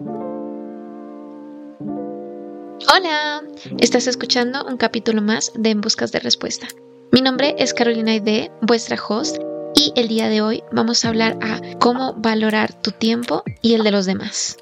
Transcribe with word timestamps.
Hola, 0.00 1.02
estás 3.78 4.06
escuchando 4.06 4.64
un 4.64 4.76
capítulo 4.76 5.22
más 5.22 5.50
de 5.56 5.70
En 5.70 5.80
Buscas 5.80 6.12
de 6.12 6.20
Respuesta. 6.20 6.68
Mi 7.10 7.20
nombre 7.20 7.56
es 7.58 7.74
Carolina 7.74 8.14
Ide, 8.14 8.52
vuestra 8.62 8.96
host, 8.96 9.38
y 9.74 9.92
el 9.96 10.06
día 10.06 10.28
de 10.28 10.40
hoy 10.40 10.62
vamos 10.70 11.04
a 11.04 11.08
hablar 11.08 11.36
a 11.42 11.60
cómo 11.80 12.14
valorar 12.14 12.80
tu 12.80 12.92
tiempo 12.92 13.42
y 13.60 13.74
el 13.74 13.82
de 13.82 13.90
los 13.90 14.06
demás. 14.06 14.56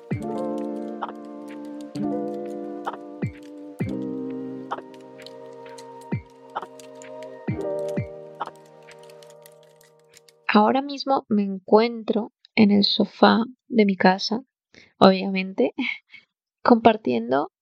Ahora 10.48 10.80
mismo 10.80 11.26
me 11.28 11.42
encuentro 11.42 12.32
en 12.54 12.70
el 12.70 12.84
sofá 12.84 13.44
de 13.68 13.84
mi 13.84 13.96
casa, 13.96 14.40
obviamente, 14.98 15.72
compartiendo 16.62 17.52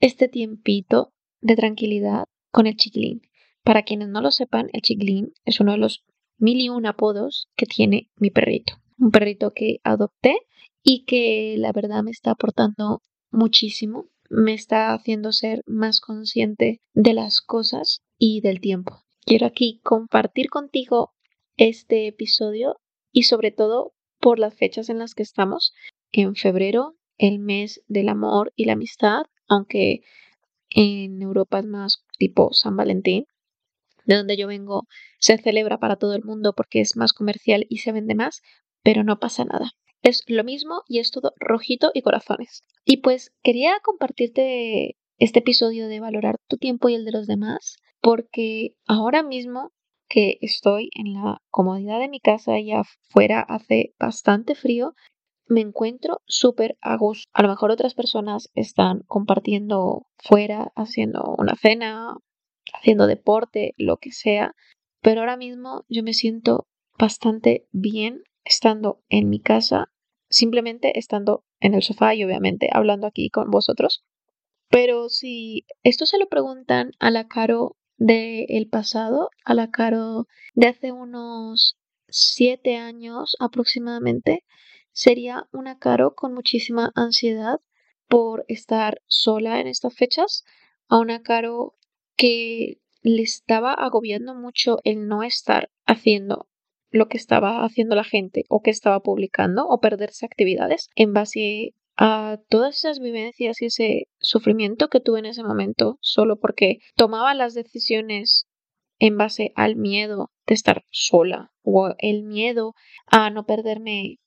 este 0.00 0.28
tiempito 0.28 1.12
de 1.40 1.56
tranquilidad 1.56 2.24
con 2.50 2.66
el 2.66 2.76
chiquilín. 2.76 3.22
Para 3.62 3.82
quienes 3.82 4.08
no 4.08 4.20
lo 4.20 4.30
sepan, 4.30 4.68
el 4.72 4.82
chiquilín 4.82 5.32
es 5.44 5.60
uno 5.60 5.72
de 5.72 5.78
los 5.78 6.04
mil 6.38 6.60
y 6.60 6.68
un 6.68 6.86
apodos 6.86 7.48
que 7.56 7.66
tiene 7.66 8.10
mi 8.16 8.30
perrito. 8.30 8.74
Un 8.98 9.10
perrito 9.10 9.52
que 9.52 9.80
adopté 9.84 10.38
y 10.82 11.04
que 11.04 11.56
la 11.58 11.72
verdad 11.72 12.02
me 12.02 12.10
está 12.10 12.32
aportando 12.32 13.02
muchísimo. 13.30 14.06
Me 14.28 14.54
está 14.54 14.94
haciendo 14.94 15.32
ser 15.32 15.62
más 15.66 16.00
consciente 16.00 16.80
de 16.94 17.14
las 17.14 17.40
cosas 17.40 18.02
y 18.18 18.40
del 18.40 18.60
tiempo. 18.60 19.04
Quiero 19.24 19.46
aquí 19.46 19.80
compartir 19.82 20.48
contigo 20.48 21.12
este 21.56 22.06
episodio 22.06 22.80
y 23.12 23.24
sobre 23.24 23.50
todo 23.50 23.92
por 24.20 24.38
las 24.38 24.54
fechas 24.54 24.88
en 24.88 24.98
las 24.98 25.14
que 25.14 25.22
estamos. 25.22 25.74
En 26.12 26.34
febrero, 26.34 26.96
el 27.18 27.38
mes 27.38 27.82
del 27.88 28.08
amor 28.08 28.52
y 28.56 28.64
la 28.64 28.72
amistad, 28.72 29.24
aunque 29.48 30.02
en 30.70 31.20
Europa 31.22 31.58
es 31.58 31.66
más 31.66 32.04
tipo 32.18 32.52
San 32.52 32.76
Valentín, 32.76 33.26
de 34.06 34.16
donde 34.16 34.36
yo 34.36 34.46
vengo, 34.46 34.86
se 35.18 35.38
celebra 35.38 35.78
para 35.78 35.96
todo 35.96 36.14
el 36.14 36.24
mundo 36.24 36.54
porque 36.56 36.80
es 36.80 36.96
más 36.96 37.12
comercial 37.12 37.66
y 37.68 37.78
se 37.78 37.92
vende 37.92 38.14
más, 38.14 38.42
pero 38.82 39.04
no 39.04 39.18
pasa 39.18 39.44
nada. 39.44 39.72
Es 40.02 40.24
lo 40.26 40.44
mismo 40.44 40.82
y 40.88 40.98
es 40.98 41.10
todo 41.10 41.34
rojito 41.36 41.90
y 41.92 42.02
corazones. 42.02 42.62
Y 42.84 42.98
pues 42.98 43.32
quería 43.42 43.74
compartirte 43.82 44.96
este 45.18 45.40
episodio 45.40 45.88
de 45.88 46.00
valorar 46.00 46.36
tu 46.48 46.56
tiempo 46.56 46.88
y 46.88 46.94
el 46.94 47.04
de 47.04 47.12
los 47.12 47.26
demás, 47.26 47.76
porque 48.00 48.74
ahora 48.86 49.22
mismo 49.22 49.72
que 50.08 50.38
estoy 50.40 50.90
en 50.94 51.12
la 51.12 51.42
comodidad 51.50 52.00
de 52.00 52.08
mi 52.08 52.18
casa 52.18 52.58
y 52.58 52.72
afuera 52.72 53.40
hace 53.42 53.94
bastante 53.98 54.54
frío, 54.54 54.94
me 55.50 55.60
encuentro 55.60 56.22
súper 56.26 56.78
a 56.80 56.96
gusto. 56.96 57.28
A 57.34 57.42
lo 57.42 57.48
mejor 57.48 57.72
otras 57.72 57.94
personas 57.94 58.50
están 58.54 59.02
compartiendo 59.08 60.06
fuera, 60.16 60.72
haciendo 60.76 61.34
una 61.36 61.56
cena, 61.56 62.16
haciendo 62.72 63.08
deporte, 63.08 63.74
lo 63.76 63.96
que 63.96 64.12
sea, 64.12 64.54
pero 65.02 65.20
ahora 65.20 65.36
mismo 65.36 65.84
yo 65.88 66.04
me 66.04 66.14
siento 66.14 66.68
bastante 66.96 67.66
bien 67.72 68.22
estando 68.44 69.02
en 69.08 69.28
mi 69.28 69.40
casa, 69.40 69.90
simplemente 70.28 70.98
estando 70.98 71.44
en 71.58 71.74
el 71.74 71.82
sofá 71.82 72.14
y 72.14 72.22
obviamente 72.22 72.68
hablando 72.72 73.08
aquí 73.08 73.28
con 73.28 73.50
vosotros. 73.50 74.04
Pero 74.68 75.08
si 75.08 75.66
esto 75.82 76.06
se 76.06 76.18
lo 76.18 76.28
preguntan 76.28 76.92
a 77.00 77.10
la 77.10 77.26
Caro 77.26 77.76
del 77.96 78.68
pasado, 78.70 79.30
a 79.44 79.54
la 79.54 79.72
Caro 79.72 80.28
de 80.54 80.68
hace 80.68 80.92
unos 80.92 81.76
siete 82.06 82.76
años 82.76 83.36
aproximadamente, 83.40 84.44
sería 85.00 85.48
una 85.50 85.78
Caro 85.78 86.14
con 86.14 86.34
muchísima 86.34 86.92
ansiedad 86.94 87.60
por 88.06 88.44
estar 88.48 89.00
sola 89.06 89.58
en 89.58 89.66
estas 89.66 89.94
fechas, 89.94 90.44
a 90.88 90.98
una 90.98 91.22
Caro 91.22 91.74
que 92.16 92.80
le 93.00 93.22
estaba 93.22 93.72
agobiando 93.72 94.34
mucho 94.34 94.76
el 94.84 95.08
no 95.08 95.22
estar 95.22 95.70
haciendo 95.86 96.48
lo 96.90 97.08
que 97.08 97.16
estaba 97.16 97.64
haciendo 97.64 97.94
la 97.94 98.04
gente 98.04 98.44
o 98.50 98.60
que 98.60 98.70
estaba 98.70 99.00
publicando 99.00 99.66
o 99.66 99.80
perderse 99.80 100.26
actividades 100.26 100.90
en 100.96 101.14
base 101.14 101.74
a 101.96 102.38
todas 102.50 102.76
esas 102.76 103.00
vivencias 103.00 103.62
y 103.62 103.66
ese 103.66 104.08
sufrimiento 104.18 104.88
que 104.88 105.00
tuve 105.00 105.20
en 105.20 105.26
ese 105.26 105.42
momento 105.42 105.96
solo 106.02 106.38
porque 106.38 106.80
tomaba 106.94 107.32
las 107.32 107.54
decisiones 107.54 108.48
en 108.98 109.16
base 109.16 109.52
al 109.54 109.76
miedo 109.76 110.30
de 110.46 110.52
estar 110.52 110.84
sola 110.90 111.52
o 111.62 111.94
el 112.00 112.22
miedo 112.22 112.74
a 113.06 113.30
no 113.30 113.46
perderme 113.46 114.18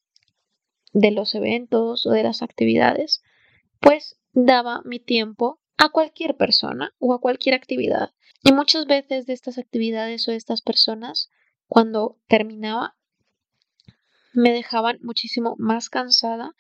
de 0.94 1.12
los 1.12 1.36
eventos 1.36 2.06
o 2.06 2.12
de 2.12 2.24
las 2.24 2.42
actividades, 2.42 3.24
pues 3.80 4.18
daba 4.32 4.82
mi 4.86 5.00
tiempo 5.00 5.60
a 5.78 5.90
cualquier 5.90 6.38
persona 6.38 6.94
o 7.00 7.14
a 7.14 7.20
cualquier 7.20 7.56
actividad. 7.56 8.12
Y 8.44 8.54
muchas 8.54 8.86
veces 8.86 9.26
de 9.26 9.34
estas 9.34 9.58
actividades 9.58 10.28
o 10.28 10.32
de 10.32 10.38
estas 10.38 10.62
personas, 10.62 11.30
cuando 11.68 12.18
terminaba, 12.28 12.96
me 14.34 14.52
dejaban 14.52 15.00
muchísimo 15.02 15.56
más 15.58 15.90
cansada 15.90 16.54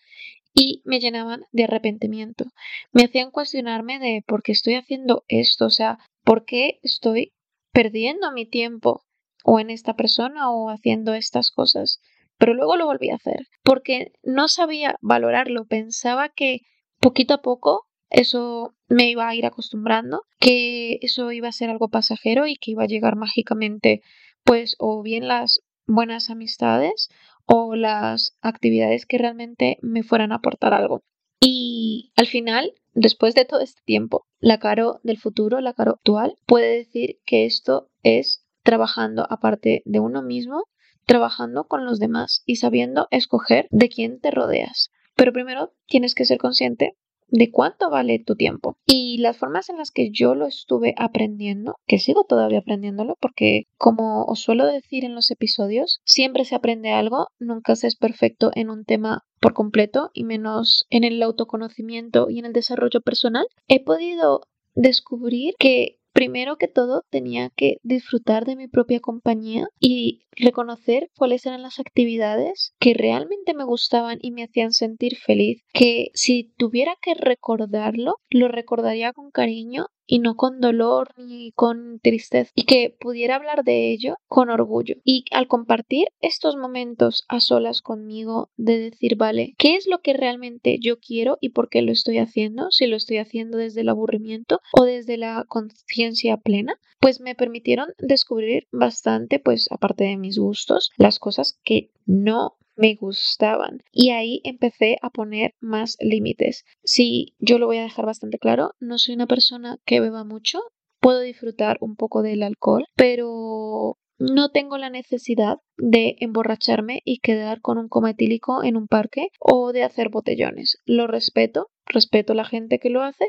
y 0.53 0.81
me 0.85 0.99
llenaban 0.99 1.45
de 1.51 1.63
arrepentimiento. 1.63 2.45
Me 2.91 3.05
hacían 3.05 3.31
cuestionarme 3.31 3.99
de 3.99 4.23
por 4.25 4.43
qué 4.43 4.51
estoy 4.51 4.75
haciendo 4.75 5.25
esto, 5.27 5.65
o 5.65 5.69
sea, 5.69 5.97
por 6.23 6.45
qué 6.45 6.79
estoy 6.83 7.33
perdiendo 7.71 8.31
mi 8.31 8.45
tiempo 8.45 9.03
o 9.43 9.59
en 9.59 9.69
esta 9.69 9.95
persona 9.95 10.51
o 10.51 10.69
haciendo 10.69 11.13
estas 11.13 11.51
cosas 11.51 12.01
pero 12.43 12.55
luego 12.55 12.75
lo 12.75 12.87
volví 12.87 13.09
a 13.09 13.15
hacer 13.15 13.47
porque 13.63 14.11
no 14.21 14.49
sabía 14.49 14.97
valorarlo, 14.99 15.63
pensaba 15.63 16.27
que 16.27 16.59
poquito 16.99 17.35
a 17.35 17.41
poco 17.41 17.85
eso 18.09 18.75
me 18.89 19.09
iba 19.09 19.29
a 19.29 19.33
ir 19.33 19.45
acostumbrando, 19.45 20.23
que 20.41 20.99
eso 21.01 21.31
iba 21.31 21.47
a 21.47 21.53
ser 21.53 21.69
algo 21.69 21.87
pasajero 21.87 22.45
y 22.45 22.57
que 22.57 22.71
iba 22.71 22.83
a 22.83 22.87
llegar 22.87 23.15
mágicamente 23.15 24.01
pues 24.43 24.75
o 24.77 25.01
bien 25.03 25.29
las 25.29 25.61
buenas 25.87 26.29
amistades 26.29 27.07
o 27.45 27.77
las 27.77 28.35
actividades 28.41 29.05
que 29.05 29.19
realmente 29.19 29.77
me 29.81 30.03
fueran 30.03 30.33
a 30.33 30.35
aportar 30.35 30.73
algo. 30.73 30.99
Y 31.39 32.11
al 32.17 32.27
final, 32.27 32.73
después 32.91 33.35
de 33.35 33.45
todo 33.45 33.61
este 33.61 33.83
tiempo, 33.85 34.25
la 34.41 34.59
Caro 34.59 34.99
del 35.03 35.17
futuro, 35.17 35.61
la 35.61 35.71
Caro 35.71 35.91
actual, 35.91 36.35
puede 36.45 36.75
decir 36.75 37.19
que 37.25 37.45
esto 37.45 37.89
es 38.01 38.45
trabajando 38.63 39.25
aparte 39.29 39.81
de 39.85 40.01
uno 40.01 40.21
mismo 40.21 40.65
trabajando 41.05 41.65
con 41.65 41.85
los 41.85 41.99
demás 41.99 42.43
y 42.45 42.57
sabiendo 42.57 43.07
escoger 43.11 43.67
de 43.71 43.89
quién 43.89 44.19
te 44.19 44.31
rodeas. 44.31 44.91
Pero 45.15 45.33
primero 45.33 45.73
tienes 45.87 46.15
que 46.15 46.25
ser 46.25 46.37
consciente 46.37 46.95
de 47.33 47.49
cuánto 47.49 47.89
vale 47.89 48.19
tu 48.19 48.35
tiempo. 48.35 48.77
Y 48.85 49.17
las 49.17 49.37
formas 49.37 49.69
en 49.69 49.77
las 49.77 49.89
que 49.89 50.11
yo 50.11 50.35
lo 50.35 50.45
estuve 50.45 50.93
aprendiendo, 50.97 51.77
que 51.87 51.97
sigo 51.97 52.25
todavía 52.25 52.59
aprendiéndolo, 52.59 53.17
porque 53.19 53.63
como 53.77 54.23
os 54.25 54.39
suelo 54.39 54.67
decir 54.67 55.03
en 55.03 55.15
los 55.15 55.31
episodios, 55.31 55.99
siempre 56.05 56.45
se 56.45 56.55
aprende 56.55 56.91
algo, 56.91 57.27
nunca 57.39 57.75
se 57.75 57.87
es 57.87 57.95
perfecto 57.95 58.51
en 58.53 58.69
un 58.69 58.85
tema 58.85 59.23
por 59.39 59.53
completo 59.53 60.11
y 60.13 60.25
menos 60.25 60.85
en 60.91 61.03
el 61.03 61.21
autoconocimiento 61.23 62.29
y 62.29 62.39
en 62.39 62.45
el 62.45 62.53
desarrollo 62.53 63.01
personal, 63.01 63.47
he 63.67 63.83
podido 63.83 64.41
descubrir 64.75 65.55
que 65.57 65.99
Primero 66.23 66.55
que 66.55 66.69
todo, 66.69 67.03
tenía 67.09 67.49
que 67.49 67.79
disfrutar 67.83 68.45
de 68.45 68.55
mi 68.55 68.69
propia 68.69 69.01
compañía 69.01 69.67
y 69.77 70.21
reconocer 70.37 71.09
cuáles 71.17 71.45
eran 71.45 71.61
las 71.61 71.81
actividades 71.81 72.73
que 72.79 72.93
realmente 72.93 73.53
me 73.53 73.65
gustaban 73.65 74.19
y 74.21 74.31
me 74.31 74.43
hacían 74.43 74.71
sentir 74.71 75.17
feliz, 75.17 75.63
que 75.73 76.11
si 76.13 76.53
tuviera 76.55 76.95
que 77.01 77.13
recordarlo, 77.13 78.15
lo 78.29 78.47
recordaría 78.47 79.11
con 79.11 79.31
cariño 79.31 79.87
y 80.05 80.19
no 80.19 80.35
con 80.35 80.59
dolor 80.59 81.13
ni 81.17 81.51
con 81.53 81.99
tristeza 81.99 82.51
y 82.55 82.63
que 82.63 82.95
pudiera 82.99 83.35
hablar 83.35 83.63
de 83.63 83.91
ello 83.91 84.17
con 84.27 84.49
orgullo. 84.49 84.95
Y 85.03 85.25
al 85.31 85.47
compartir 85.47 86.07
estos 86.21 86.55
momentos 86.55 87.25
a 87.27 87.39
solas 87.39 87.81
conmigo 87.81 88.51
de 88.57 88.79
decir 88.79 89.15
vale 89.15 89.55
qué 89.57 89.75
es 89.75 89.87
lo 89.87 89.99
que 89.99 90.13
realmente 90.13 90.77
yo 90.79 90.99
quiero 90.99 91.37
y 91.41 91.49
por 91.49 91.69
qué 91.69 91.81
lo 91.81 91.91
estoy 91.91 92.17
haciendo 92.17 92.71
si 92.71 92.87
lo 92.87 92.95
estoy 92.95 93.17
haciendo 93.17 93.57
desde 93.57 93.81
el 93.81 93.89
aburrimiento 93.89 94.59
o 94.77 94.83
desde 94.83 95.17
la 95.17 95.45
conciencia 95.47 96.37
plena 96.37 96.79
pues 96.99 97.19
me 97.19 97.35
permitieron 97.35 97.89
descubrir 97.97 98.67
bastante 98.71 99.39
pues 99.39 99.67
aparte 99.71 100.05
de 100.05 100.17
mis 100.17 100.37
gustos 100.37 100.91
las 100.97 101.19
cosas 101.19 101.59
que 101.63 101.91
no 102.05 102.57
me 102.75 102.95
gustaban. 102.95 103.83
Y 103.91 104.11
ahí 104.11 104.41
empecé 104.43 104.97
a 105.01 105.09
poner 105.09 105.55
más 105.59 105.97
límites. 105.99 106.65
Sí, 106.83 107.35
yo 107.39 107.59
lo 107.59 107.67
voy 107.67 107.77
a 107.77 107.83
dejar 107.83 108.05
bastante 108.05 108.39
claro, 108.39 108.71
no 108.79 108.97
soy 108.97 109.15
una 109.15 109.27
persona 109.27 109.77
que 109.85 109.99
beba 109.99 110.23
mucho, 110.23 110.59
puedo 110.99 111.19
disfrutar 111.19 111.77
un 111.81 111.95
poco 111.95 112.21
del 112.21 112.43
alcohol, 112.43 112.85
pero 112.95 113.97
no 114.19 114.51
tengo 114.51 114.77
la 114.77 114.89
necesidad 114.89 115.57
de 115.77 116.15
emborracharme 116.19 117.01
y 117.03 117.19
quedar 117.19 117.61
con 117.61 117.77
un 117.77 117.89
coma 117.89 118.11
etílico 118.11 118.63
en 118.63 118.77
un 118.77 118.87
parque 118.87 119.27
o 119.39 119.73
de 119.73 119.83
hacer 119.83 120.09
botellones. 120.09 120.77
Lo 120.85 121.07
respeto, 121.07 121.69
respeto 121.85 122.33
la 122.33 122.45
gente 122.45 122.79
que 122.79 122.89
lo 122.89 123.01
hace, 123.01 123.25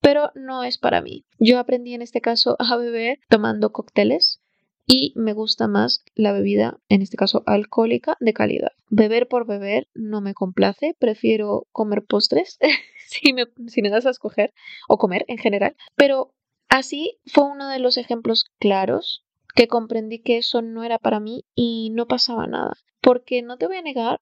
pero 0.00 0.30
no 0.34 0.64
es 0.64 0.76
para 0.76 1.00
mí. 1.00 1.24
Yo 1.38 1.58
aprendí 1.58 1.94
en 1.94 2.02
este 2.02 2.20
caso 2.20 2.56
a 2.58 2.76
beber 2.76 3.18
tomando 3.30 3.72
cócteles 3.72 4.42
y 4.86 5.12
me 5.16 5.32
gusta 5.32 5.68
más 5.68 6.04
la 6.14 6.32
bebida, 6.32 6.78
en 6.88 7.02
este 7.02 7.16
caso 7.16 7.42
alcohólica, 7.46 8.16
de 8.20 8.32
calidad. 8.32 8.72
Beber 8.90 9.28
por 9.28 9.46
beber 9.46 9.88
no 9.94 10.20
me 10.20 10.34
complace, 10.34 10.94
prefiero 10.98 11.66
comer 11.72 12.04
postres 12.04 12.58
si, 13.08 13.32
me, 13.32 13.90
das 13.90 14.06
a 14.06 14.10
escoger, 14.10 14.52
o 14.88 14.98
comer 14.98 15.24
en 15.28 15.38
general, 15.38 15.76
pero 15.96 16.34
así 16.68 17.18
fue 17.26 17.44
uno 17.44 17.68
de 17.68 17.78
los 17.78 17.96
ejemplos 17.96 18.44
claros 18.58 19.24
que 19.54 19.68
comprendí 19.68 20.18
que 20.20 20.38
eso 20.38 20.62
no 20.62 20.82
era 20.82 20.98
para 20.98 21.20
mí 21.20 21.44
y 21.54 21.90
no 21.90 22.06
pasaba 22.06 22.46
nada. 22.46 22.74
Porque 23.00 23.42
no 23.42 23.56
te 23.56 23.66
voy 23.66 23.76
a 23.76 23.82
negar 23.82 24.20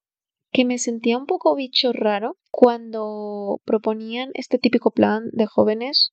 que 0.52 0.66
me 0.66 0.78
sentía 0.78 1.16
un 1.16 1.26
poco 1.26 1.54
bicho 1.54 1.92
raro 1.92 2.36
cuando 2.50 3.60
proponían 3.64 4.30
este 4.34 4.58
típico 4.58 4.90
plan 4.90 5.30
de 5.32 5.46
jóvenes 5.46 6.12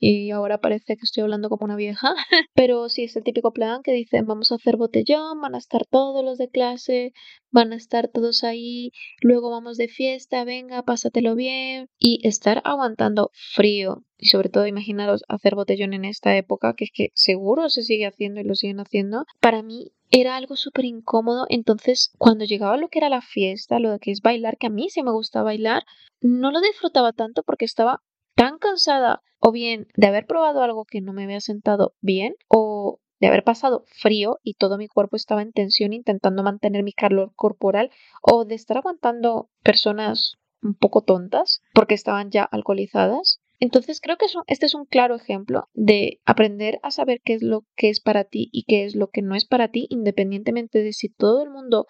y 0.00 0.30
ahora 0.30 0.58
parece 0.58 0.96
que 0.96 1.04
estoy 1.04 1.22
hablando 1.22 1.50
como 1.50 1.66
una 1.66 1.76
vieja, 1.76 2.14
pero 2.54 2.88
sí 2.88 3.04
es 3.04 3.14
el 3.16 3.22
típico 3.22 3.52
plan 3.52 3.82
que 3.82 3.92
dicen 3.92 4.26
vamos 4.26 4.50
a 4.50 4.54
hacer 4.56 4.76
botellón, 4.76 5.40
van 5.40 5.54
a 5.54 5.58
estar 5.58 5.84
todos 5.88 6.24
los 6.24 6.38
de 6.38 6.48
clase, 6.48 7.12
van 7.50 7.72
a 7.72 7.76
estar 7.76 8.08
todos 8.08 8.42
ahí, 8.42 8.92
luego 9.20 9.50
vamos 9.50 9.76
de 9.76 9.88
fiesta, 9.88 10.44
venga, 10.44 10.82
pásatelo 10.82 11.34
bien 11.34 11.88
y 11.98 12.26
estar 12.26 12.62
aguantando 12.64 13.30
frío 13.54 14.04
y 14.16 14.28
sobre 14.28 14.48
todo 14.48 14.66
imaginaros 14.66 15.22
hacer 15.28 15.54
botellón 15.54 15.92
en 15.92 16.06
esta 16.06 16.36
época 16.36 16.74
que 16.74 16.84
es 16.84 16.90
que 16.92 17.08
seguro 17.14 17.68
se 17.68 17.82
sigue 17.82 18.06
haciendo 18.06 18.40
y 18.40 18.44
lo 18.44 18.54
siguen 18.54 18.80
haciendo, 18.80 19.26
para 19.40 19.62
mí 19.62 19.92
era 20.10 20.36
algo 20.36 20.56
súper 20.56 20.86
incómodo. 20.86 21.46
Entonces, 21.48 22.12
cuando 22.18 22.44
llegaba 22.44 22.76
lo 22.76 22.88
que 22.88 22.98
era 22.98 23.08
la 23.08 23.22
fiesta, 23.22 23.78
lo 23.78 23.96
que 24.00 24.10
es 24.10 24.22
bailar, 24.22 24.56
que 24.58 24.66
a 24.66 24.70
mí 24.70 24.90
sí 24.90 25.02
me 25.02 25.12
gusta 25.12 25.42
bailar, 25.42 25.84
no 26.20 26.50
lo 26.50 26.60
disfrutaba 26.60 27.12
tanto 27.12 27.42
porque 27.44 27.64
estaba 27.64 28.02
tan 28.40 28.56
cansada 28.56 29.22
o 29.38 29.52
bien 29.52 29.86
de 29.96 30.06
haber 30.06 30.24
probado 30.24 30.62
algo 30.62 30.86
que 30.86 31.02
no 31.02 31.12
me 31.12 31.24
había 31.24 31.40
sentado 31.40 31.92
bien 32.00 32.36
o 32.48 32.98
de 33.20 33.26
haber 33.26 33.44
pasado 33.44 33.84
frío 33.86 34.38
y 34.42 34.54
todo 34.54 34.78
mi 34.78 34.88
cuerpo 34.88 35.16
estaba 35.16 35.42
en 35.42 35.52
tensión 35.52 35.92
intentando 35.92 36.42
mantener 36.42 36.82
mi 36.82 36.94
calor 36.94 37.34
corporal 37.36 37.90
o 38.22 38.46
de 38.46 38.54
estar 38.54 38.78
aguantando 38.78 39.50
personas 39.62 40.38
un 40.62 40.74
poco 40.74 41.02
tontas 41.02 41.60
porque 41.74 41.92
estaban 41.92 42.30
ya 42.30 42.42
alcoholizadas. 42.44 43.42
Entonces 43.58 44.00
creo 44.00 44.16
que 44.16 44.24
este 44.46 44.64
es 44.64 44.74
un 44.74 44.86
claro 44.86 45.16
ejemplo 45.16 45.68
de 45.74 46.22
aprender 46.24 46.80
a 46.82 46.90
saber 46.92 47.20
qué 47.22 47.34
es 47.34 47.42
lo 47.42 47.66
que 47.76 47.90
es 47.90 48.00
para 48.00 48.24
ti 48.24 48.48
y 48.52 48.64
qué 48.64 48.86
es 48.86 48.96
lo 48.96 49.08
que 49.08 49.20
no 49.20 49.34
es 49.34 49.44
para 49.44 49.68
ti, 49.68 49.86
independientemente 49.90 50.82
de 50.82 50.94
si 50.94 51.10
todo 51.10 51.42
el 51.42 51.50
mundo 51.50 51.88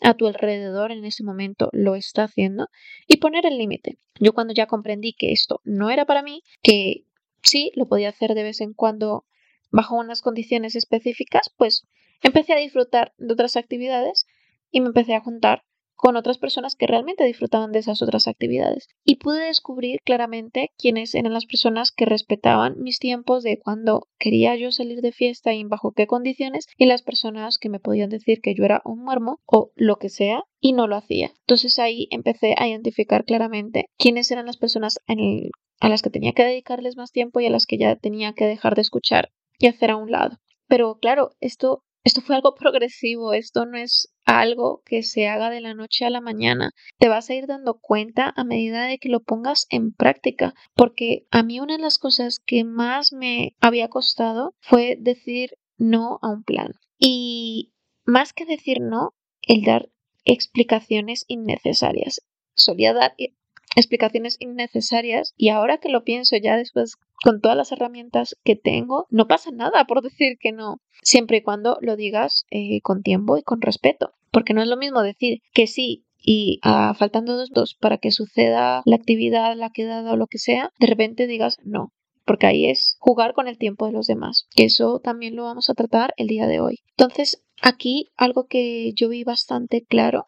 a 0.00 0.14
tu 0.14 0.26
alrededor 0.26 0.92
en 0.92 1.04
ese 1.04 1.24
momento 1.24 1.68
lo 1.72 1.94
está 1.94 2.24
haciendo 2.24 2.68
y 3.06 3.18
poner 3.18 3.46
el 3.46 3.58
límite. 3.58 3.98
Yo 4.18 4.32
cuando 4.32 4.54
ya 4.54 4.66
comprendí 4.66 5.12
que 5.12 5.32
esto 5.32 5.60
no 5.64 5.90
era 5.90 6.06
para 6.06 6.22
mí, 6.22 6.42
que 6.62 7.04
sí, 7.42 7.72
lo 7.74 7.86
podía 7.86 8.08
hacer 8.08 8.34
de 8.34 8.42
vez 8.42 8.60
en 8.60 8.72
cuando 8.72 9.24
bajo 9.70 9.96
unas 9.96 10.22
condiciones 10.22 10.76
específicas, 10.76 11.52
pues 11.56 11.86
empecé 12.22 12.52
a 12.52 12.58
disfrutar 12.58 13.12
de 13.18 13.32
otras 13.32 13.56
actividades 13.56 14.26
y 14.70 14.80
me 14.80 14.88
empecé 14.88 15.14
a 15.14 15.20
juntar 15.20 15.64
con 16.00 16.16
otras 16.16 16.38
personas 16.38 16.76
que 16.76 16.86
realmente 16.86 17.24
disfrutaban 17.24 17.72
de 17.72 17.80
esas 17.80 18.00
otras 18.00 18.26
actividades. 18.26 18.88
Y 19.04 19.16
pude 19.16 19.44
descubrir 19.44 20.00
claramente 20.02 20.70
quiénes 20.78 21.14
eran 21.14 21.34
las 21.34 21.44
personas 21.44 21.92
que 21.92 22.06
respetaban 22.06 22.80
mis 22.80 22.98
tiempos 22.98 23.42
de 23.42 23.58
cuando 23.58 24.08
quería 24.18 24.56
yo 24.56 24.72
salir 24.72 25.02
de 25.02 25.12
fiesta 25.12 25.52
y 25.52 25.62
bajo 25.64 25.92
qué 25.92 26.06
condiciones, 26.06 26.66
y 26.78 26.86
las 26.86 27.02
personas 27.02 27.58
que 27.58 27.68
me 27.68 27.80
podían 27.80 28.08
decir 28.08 28.40
que 28.40 28.54
yo 28.54 28.64
era 28.64 28.80
un 28.86 29.04
muermo 29.04 29.40
o 29.44 29.72
lo 29.74 29.96
que 29.96 30.08
sea 30.08 30.44
y 30.58 30.72
no 30.72 30.86
lo 30.86 30.96
hacía. 30.96 31.32
Entonces 31.40 31.78
ahí 31.78 32.08
empecé 32.10 32.54
a 32.56 32.66
identificar 32.66 33.26
claramente 33.26 33.84
quiénes 33.98 34.30
eran 34.30 34.46
las 34.46 34.56
personas 34.56 35.00
a 35.80 35.88
las 35.90 36.00
que 36.00 36.10
tenía 36.10 36.32
que 36.32 36.44
dedicarles 36.44 36.96
más 36.96 37.12
tiempo 37.12 37.40
y 37.40 37.46
a 37.46 37.50
las 37.50 37.66
que 37.66 37.76
ya 37.76 37.96
tenía 37.96 38.32
que 38.32 38.46
dejar 38.46 38.74
de 38.74 38.82
escuchar 38.82 39.32
y 39.58 39.66
hacer 39.66 39.90
a 39.90 39.96
un 39.96 40.10
lado. 40.10 40.38
Pero 40.66 40.98
claro, 40.98 41.32
esto 41.40 41.84
esto 42.04 42.20
fue 42.22 42.36
algo 42.36 42.54
progresivo, 42.54 43.32
esto 43.34 43.66
no 43.66 43.76
es 43.76 44.12
algo 44.24 44.82
que 44.84 45.02
se 45.02 45.28
haga 45.28 45.50
de 45.50 45.60
la 45.60 45.74
noche 45.74 46.04
a 46.04 46.10
la 46.10 46.20
mañana. 46.20 46.70
Te 46.98 47.08
vas 47.08 47.28
a 47.30 47.34
ir 47.34 47.46
dando 47.46 47.78
cuenta 47.80 48.32
a 48.36 48.44
medida 48.44 48.86
de 48.86 48.98
que 48.98 49.08
lo 49.08 49.20
pongas 49.20 49.66
en 49.70 49.92
práctica, 49.92 50.54
porque 50.74 51.26
a 51.30 51.42
mí 51.42 51.60
una 51.60 51.76
de 51.76 51.82
las 51.82 51.98
cosas 51.98 52.38
que 52.44 52.64
más 52.64 53.12
me 53.12 53.54
había 53.60 53.88
costado 53.88 54.54
fue 54.60 54.96
decir 54.98 55.50
no 55.76 56.18
a 56.22 56.30
un 56.30 56.42
plan. 56.42 56.72
Y 56.98 57.72
más 58.04 58.32
que 58.32 58.44
decir 58.44 58.78
no, 58.80 59.14
el 59.42 59.62
dar 59.62 59.90
explicaciones 60.24 61.24
innecesarias. 61.28 62.20
Solía 62.54 62.92
dar 62.92 63.14
explicaciones 63.80 64.36
innecesarias 64.38 65.34
y 65.36 65.48
ahora 65.48 65.78
que 65.78 65.88
lo 65.88 66.04
pienso 66.04 66.36
ya 66.36 66.56
después 66.56 66.96
con 67.22 67.40
todas 67.40 67.56
las 67.56 67.72
herramientas 67.72 68.36
que 68.44 68.56
tengo, 68.56 69.06
no 69.10 69.26
pasa 69.26 69.50
nada 69.50 69.84
por 69.84 70.02
decir 70.02 70.38
que 70.38 70.52
no, 70.52 70.80
siempre 71.02 71.38
y 71.38 71.42
cuando 71.42 71.78
lo 71.80 71.96
digas 71.96 72.44
eh, 72.50 72.80
con 72.82 73.02
tiempo 73.02 73.36
y 73.36 73.42
con 73.42 73.60
respeto, 73.60 74.12
porque 74.30 74.54
no 74.54 74.62
es 74.62 74.68
lo 74.68 74.76
mismo 74.76 75.02
decir 75.02 75.40
que 75.52 75.66
sí 75.66 76.04
y 76.22 76.60
ah, 76.62 76.94
faltando 76.98 77.36
dos, 77.36 77.50
dos 77.50 77.74
para 77.74 77.98
que 77.98 78.10
suceda 78.10 78.82
la 78.84 78.96
actividad, 78.96 79.56
la 79.56 79.70
quedada 79.70 80.12
o 80.12 80.16
lo 80.16 80.26
que 80.26 80.38
sea, 80.38 80.70
de 80.78 80.86
repente 80.86 81.26
digas 81.26 81.58
no, 81.64 81.92
porque 82.24 82.46
ahí 82.46 82.66
es 82.66 82.96
jugar 82.98 83.32
con 83.32 83.48
el 83.48 83.58
tiempo 83.58 83.86
de 83.86 83.92
los 83.92 84.06
demás, 84.06 84.46
que 84.54 84.64
eso 84.64 85.00
también 85.00 85.36
lo 85.36 85.44
vamos 85.44 85.70
a 85.70 85.74
tratar 85.74 86.14
el 86.16 86.28
día 86.28 86.46
de 86.46 86.60
hoy. 86.60 86.80
Entonces, 86.90 87.42
aquí 87.62 88.10
algo 88.16 88.46
que 88.46 88.92
yo 88.94 89.08
vi 89.08 89.24
bastante 89.24 89.82
claro 89.82 90.26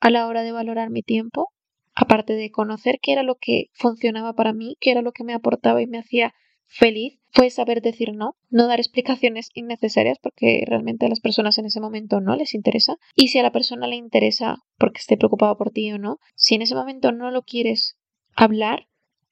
a 0.00 0.10
la 0.10 0.26
hora 0.26 0.42
de 0.42 0.52
valorar 0.52 0.90
mi 0.90 1.02
tiempo 1.02 1.50
aparte 1.96 2.34
de 2.34 2.50
conocer 2.50 3.00
qué 3.00 3.12
era 3.12 3.22
lo 3.22 3.36
que 3.36 3.70
funcionaba 3.72 4.34
para 4.34 4.52
mí, 4.52 4.76
qué 4.80 4.92
era 4.92 5.02
lo 5.02 5.12
que 5.12 5.24
me 5.24 5.34
aportaba 5.34 5.82
y 5.82 5.86
me 5.86 5.98
hacía 5.98 6.34
feliz, 6.66 7.18
fue 7.30 7.48
saber 7.50 7.80
decir 7.80 8.12
no, 8.14 8.36
no 8.50 8.66
dar 8.66 8.80
explicaciones 8.80 9.50
innecesarias 9.54 10.18
porque 10.20 10.64
realmente 10.66 11.06
a 11.06 11.08
las 11.08 11.20
personas 11.20 11.58
en 11.58 11.66
ese 11.66 11.80
momento 11.80 12.20
no 12.20 12.36
les 12.36 12.54
interesa. 12.54 12.96
Y 13.14 13.28
si 13.28 13.38
a 13.38 13.42
la 13.42 13.52
persona 13.52 13.86
le 13.86 13.96
interesa 13.96 14.56
porque 14.76 14.98
esté 14.98 15.16
preocupada 15.16 15.56
por 15.56 15.70
ti 15.70 15.90
o 15.92 15.98
no, 15.98 16.18
si 16.34 16.54
en 16.54 16.62
ese 16.62 16.74
momento 16.74 17.12
no 17.12 17.30
lo 17.30 17.42
quieres 17.42 17.98
hablar, 18.34 18.88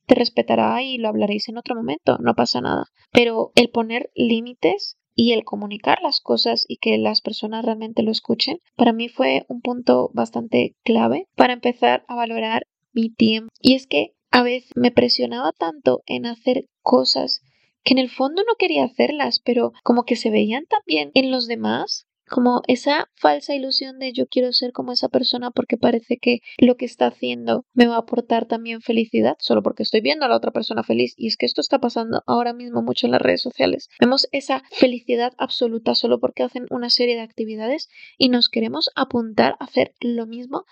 te 0.07 0.15
respetará 0.15 0.83
y 0.83 0.99
lo 0.99 1.09
hablaréis 1.09 1.49
en 1.49 1.59
otro 1.59 1.75
momento, 1.75 2.19
no 2.19 2.35
pasa 2.35 2.61
nada. 2.61 2.87
Pero 3.13 3.53
el 3.57 3.71
poner 3.71 4.11
límites 4.15 4.99
y 5.15 5.33
el 5.33 5.45
comunicar 5.45 5.99
las 6.03 6.21
cosas 6.21 6.65
y 6.69 6.79
que 6.79 6.99
las 6.99 7.21
personas 7.21 7.65
realmente 7.65 8.03
lo 8.03 8.11
escuchen, 8.11 8.59
para 8.77 8.93
mí 8.93 9.09
fue 9.09 9.45
un 9.49 9.61
punto 9.61 10.11
bastante 10.13 10.77
clave 10.85 11.29
para 11.37 11.53
empezar 11.53 12.05
a 12.09 12.15
valorar 12.15 12.67
mi 12.93 13.11
tiempo. 13.11 13.53
Y 13.61 13.75
es 13.75 13.87
que 13.87 14.15
a 14.31 14.43
veces 14.43 14.71
me 14.75 14.91
presionaba 14.91 15.53
tanto 15.53 16.03
en 16.07 16.27
hacer 16.27 16.69
cosas 16.83 17.43
que 17.85 17.93
en 17.93 17.99
el 17.99 18.11
fondo 18.11 18.43
no 18.47 18.55
quería 18.59 18.85
hacerlas, 18.85 19.41
pero 19.45 19.73
como 19.83 20.05
que 20.05 20.17
se 20.17 20.31
veían 20.31 20.65
también 20.67 21.11
en 21.15 21.31
los 21.31 21.47
demás 21.47 22.07
como 22.29 22.63
esa 22.69 23.09
falsa 23.15 23.55
ilusión 23.55 23.99
de 23.99 24.13
yo 24.13 24.27
quiero 24.27 24.53
ser 24.53 24.73
como 24.73 24.93
esa 24.93 25.09
persona 25.09 25.51
porque 25.51 25.77
parece 25.77 26.19
que 26.19 26.41
lo 26.59 26.77
que 26.77 26.85
está 26.85 27.07
haciendo 27.07 27.65
me 27.75 27.87
va 27.87 27.97
a 27.97 28.01
aportar 28.01 28.47
también 28.47 28.81
felicidad, 28.81 29.37
solo 29.39 29.63
porque 29.63 29.83
estoy 29.83 30.01
viendo 30.01 30.25
a 30.25 30.29
la 30.29 30.37
otra 30.37 30.51
persona 30.51 30.83
feliz. 30.83 31.15
Y 31.17 31.29
es 31.29 31.37
que 31.37 31.47
esto 31.47 31.61
está 31.61 31.79
pasando 31.79 32.23
ahora 32.27 32.53
mismo 32.53 32.83
mucho 32.83 33.07
en 33.07 33.13
las 33.13 33.23
redes 33.23 33.43
sociales. 33.43 33.89
Vemos 34.01 34.29
esa 34.33 34.63
felicidad 34.71 35.33
absoluta 35.39 35.95
solo 35.95 36.19
porque 36.19 36.43
hacen 36.43 36.67
una 36.71 36.91
serie 36.91 37.17
de 37.17 37.23
actividades 37.23 37.89
y 38.19 38.29
nos 38.29 38.49
queremos 38.49 38.91
apuntar 38.95 39.57
a 39.59 39.65
hacer 39.65 39.95
lo 40.01 40.27
mismo 40.27 40.65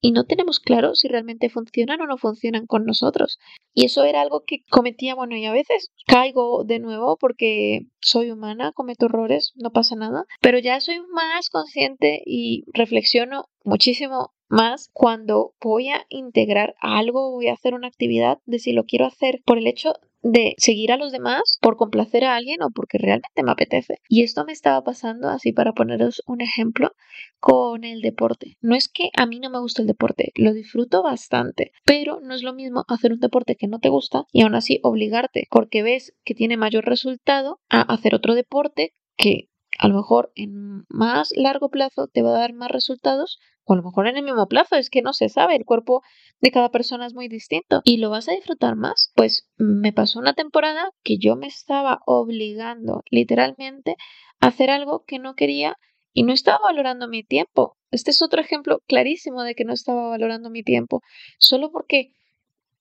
y 0.00 0.12
no 0.12 0.24
tenemos 0.24 0.60
claro 0.60 0.94
si 0.94 1.08
realmente 1.08 1.48
funcionan 1.48 2.00
o 2.00 2.06
no 2.06 2.16
funcionan 2.18 2.66
con 2.66 2.84
nosotros. 2.84 3.38
Y 3.74 3.86
eso 3.86 4.04
era 4.04 4.20
algo 4.22 4.44
que 4.46 4.62
cometía, 4.70 5.14
bueno, 5.14 5.36
y 5.36 5.44
a 5.44 5.52
veces 5.52 5.92
caigo 6.06 6.64
de 6.64 6.78
nuevo 6.78 7.16
porque 7.18 7.86
soy 8.00 8.30
humana, 8.30 8.72
cometo 8.72 9.06
errores, 9.06 9.52
no 9.56 9.70
pasa 9.70 9.96
nada, 9.96 10.24
pero 10.40 10.58
ya 10.58 10.80
soy 10.80 11.00
más 11.12 11.50
consciente 11.50 12.22
y 12.24 12.64
reflexiono 12.72 13.46
muchísimo 13.64 14.32
más 14.48 14.90
cuando 14.92 15.54
voy 15.60 15.88
a 15.88 16.06
integrar 16.08 16.74
algo, 16.80 17.32
voy 17.32 17.48
a 17.48 17.54
hacer 17.54 17.74
una 17.74 17.88
actividad, 17.88 18.38
de 18.46 18.58
si 18.58 18.72
lo 18.72 18.84
quiero 18.84 19.06
hacer 19.06 19.42
por 19.44 19.58
el 19.58 19.66
hecho 19.66 19.94
de 20.26 20.54
seguir 20.58 20.92
a 20.92 20.96
los 20.96 21.12
demás 21.12 21.58
por 21.60 21.76
complacer 21.76 22.24
a 22.24 22.34
alguien 22.34 22.62
o 22.62 22.70
porque 22.70 22.98
realmente 22.98 23.42
me 23.42 23.52
apetece. 23.52 23.98
Y 24.08 24.22
esto 24.22 24.44
me 24.44 24.52
estaba 24.52 24.82
pasando, 24.82 25.28
así 25.28 25.52
para 25.52 25.72
poneros 25.72 26.22
un 26.26 26.40
ejemplo, 26.40 26.92
con 27.38 27.84
el 27.84 28.00
deporte. 28.00 28.56
No 28.60 28.74
es 28.74 28.88
que 28.88 29.10
a 29.16 29.26
mí 29.26 29.38
no 29.38 29.50
me 29.50 29.60
guste 29.60 29.82
el 29.82 29.88
deporte, 29.88 30.32
lo 30.34 30.52
disfruto 30.52 31.02
bastante, 31.02 31.72
pero 31.84 32.20
no 32.20 32.34
es 32.34 32.42
lo 32.42 32.54
mismo 32.54 32.84
hacer 32.88 33.12
un 33.12 33.20
deporte 33.20 33.56
que 33.56 33.68
no 33.68 33.78
te 33.78 33.88
gusta 33.88 34.24
y 34.32 34.42
aún 34.42 34.54
así 34.54 34.80
obligarte 34.82 35.46
porque 35.50 35.82
ves 35.82 36.14
que 36.24 36.34
tiene 36.34 36.56
mayor 36.56 36.84
resultado 36.84 37.60
a 37.68 37.82
hacer 37.82 38.14
otro 38.14 38.34
deporte 38.34 38.94
que 39.16 39.48
a 39.78 39.88
lo 39.88 39.96
mejor 39.96 40.32
en 40.34 40.84
más 40.88 41.30
largo 41.36 41.68
plazo 41.70 42.08
te 42.08 42.22
va 42.22 42.30
a 42.30 42.40
dar 42.40 42.52
más 42.52 42.70
resultados 42.70 43.38
o 43.64 43.72
a 43.72 43.76
lo 43.76 43.82
mejor 43.82 44.06
en 44.06 44.16
el 44.16 44.22
mismo 44.22 44.46
plazo, 44.46 44.76
es 44.76 44.90
que 44.90 45.02
no 45.02 45.12
se 45.12 45.28
sabe, 45.28 45.56
el 45.56 45.64
cuerpo 45.64 46.02
de 46.40 46.52
cada 46.52 46.70
persona 46.70 47.06
es 47.06 47.14
muy 47.14 47.28
distinto 47.28 47.82
y 47.84 47.96
lo 47.96 48.10
vas 48.10 48.28
a 48.28 48.32
disfrutar 48.32 48.76
más. 48.76 49.10
Pues 49.16 49.48
me 49.56 49.92
pasó 49.92 50.20
una 50.20 50.34
temporada 50.34 50.90
que 51.02 51.18
yo 51.18 51.34
me 51.34 51.48
estaba 51.48 51.98
obligando 52.06 53.02
literalmente 53.10 53.96
a 54.40 54.48
hacer 54.48 54.70
algo 54.70 55.04
que 55.04 55.18
no 55.18 55.34
quería 55.34 55.76
y 56.12 56.22
no 56.22 56.32
estaba 56.32 56.58
valorando 56.62 57.08
mi 57.08 57.24
tiempo. 57.24 57.76
Este 57.90 58.12
es 58.12 58.22
otro 58.22 58.40
ejemplo 58.40 58.80
clarísimo 58.86 59.42
de 59.42 59.54
que 59.56 59.64
no 59.64 59.72
estaba 59.72 60.08
valorando 60.08 60.48
mi 60.48 60.62
tiempo, 60.62 61.02
solo 61.38 61.72
porque 61.72 62.12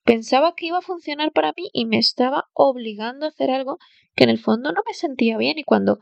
pensaba 0.03 0.53
que 0.55 0.67
iba 0.67 0.77
a 0.77 0.81
funcionar 0.81 1.31
para 1.31 1.51
mí 1.57 1.67
y 1.73 1.85
me 1.85 1.97
estaba 1.97 2.45
obligando 2.53 3.25
a 3.25 3.29
hacer 3.29 3.49
algo 3.49 3.79
que 4.15 4.23
en 4.23 4.29
el 4.29 4.37
fondo 4.37 4.71
no 4.71 4.81
me 4.85 4.93
sentía 4.93 5.37
bien 5.37 5.57
y 5.57 5.63
cuando 5.63 5.97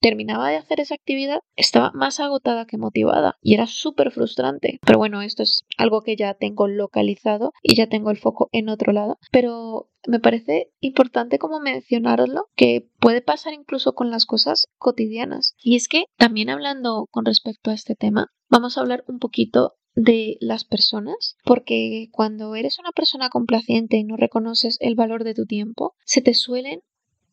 terminaba 0.00 0.50
de 0.50 0.56
hacer 0.56 0.80
esa 0.80 0.94
actividad, 0.94 1.40
estaba 1.56 1.90
más 1.94 2.20
agotada 2.20 2.66
que 2.66 2.78
motivada 2.78 3.36
y 3.40 3.54
era 3.54 3.66
súper 3.66 4.10
frustrante. 4.10 4.78
Pero 4.84 4.98
bueno, 4.98 5.22
esto 5.22 5.42
es 5.42 5.64
algo 5.78 6.02
que 6.02 6.16
ya 6.16 6.34
tengo 6.34 6.68
localizado 6.68 7.52
y 7.62 7.74
ya 7.74 7.88
tengo 7.88 8.10
el 8.10 8.18
foco 8.18 8.48
en 8.52 8.68
otro 8.68 8.92
lado. 8.92 9.18
Pero 9.30 9.88
me 10.06 10.20
parece 10.20 10.70
importante 10.80 11.38
como 11.38 11.60
mencionarlo, 11.60 12.48
que 12.56 12.90
puede 13.00 13.22
pasar 13.22 13.54
incluso 13.54 13.94
con 13.94 14.10
las 14.10 14.26
cosas 14.26 14.66
cotidianas. 14.78 15.54
Y 15.62 15.76
es 15.76 15.88
que 15.88 16.04
también 16.16 16.50
hablando 16.50 17.08
con 17.10 17.24
respecto 17.24 17.70
a 17.70 17.74
este 17.74 17.94
tema, 17.94 18.28
vamos 18.48 18.76
a 18.76 18.80
hablar 18.80 19.04
un 19.08 19.18
poquito 19.18 19.74
de 19.94 20.36
las 20.40 20.64
personas, 20.64 21.36
porque 21.44 22.08
cuando 22.10 22.54
eres 22.56 22.78
una 22.78 22.90
persona 22.90 23.28
complaciente 23.30 23.96
y 23.96 24.04
no 24.04 24.16
reconoces 24.16 24.76
el 24.80 24.96
valor 24.96 25.24
de 25.24 25.34
tu 25.34 25.46
tiempo, 25.46 25.94
se 26.04 26.20
te 26.20 26.34
suelen 26.34 26.80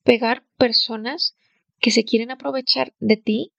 pegar 0.04 0.44
personas 0.58 1.36
que 1.82 1.92
se 1.92 2.06
quieren 2.06 2.32
aprovechar 2.32 2.94
de 3.00 3.18
ti, 3.18 3.52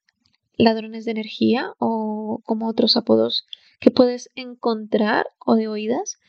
ladrones 0.55 1.05
de 1.05 1.11
energía 1.11 1.73
o 1.77 2.41
como 2.43 2.67
otros 2.67 2.97
apodos 2.97 3.45
que 3.79 3.91
puedes 3.91 4.29
encontrar 4.35 5.27
o 5.45 5.55
de 5.55 5.67
oídas, 5.67 6.19